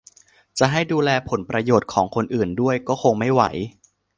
[0.59, 3.41] จะให้ดูแลผลประโยชน์ของคนอื่นด้วยก็คงไม่ไหว